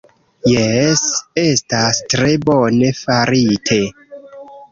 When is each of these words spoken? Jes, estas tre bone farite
Jes, 0.51 1.01
estas 1.41 2.01
tre 2.13 2.33
bone 2.47 2.91
farite 3.01 3.79